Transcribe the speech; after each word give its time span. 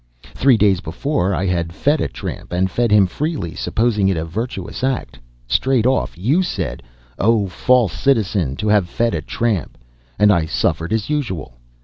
Three 0.33 0.57
days 0.57 0.79
before 0.81 1.35
I 1.35 1.45
had 1.45 1.73
fed 1.73 2.01
a 2.01 2.07
tramp, 2.07 2.51
and 2.51 2.71
fed 2.71 2.89
him 2.91 3.05
freely, 3.05 3.53
supposing 3.53 4.07
it 4.07 4.17
a 4.17 4.25
virtuous 4.25 4.83
act. 4.83 5.19
Straight 5.47 5.85
off 5.85 6.17
you 6.17 6.41
said, 6.41 6.81
'Oh, 7.19 7.45
false 7.45 7.93
citizen, 7.93 8.55
to 8.55 8.67
have 8.69 8.89
fed 8.89 9.13
a 9.13 9.21
tramp!' 9.21 9.77
and 10.17 10.33
I 10.33 10.47
suffered 10.47 10.91
as 10.91 11.11
usual. 11.11 11.59